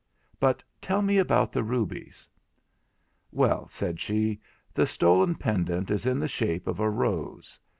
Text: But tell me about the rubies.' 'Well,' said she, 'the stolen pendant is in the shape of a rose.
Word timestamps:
But 0.39 0.63
tell 0.81 1.03
me 1.03 1.19
about 1.19 1.51
the 1.51 1.61
rubies.' 1.63 2.27
'Well,' 3.31 3.67
said 3.67 3.99
she, 3.99 4.41
'the 4.73 4.87
stolen 4.87 5.35
pendant 5.35 5.91
is 5.91 6.07
in 6.07 6.17
the 6.17 6.27
shape 6.27 6.65
of 6.65 6.79
a 6.79 6.89
rose. 6.89 7.59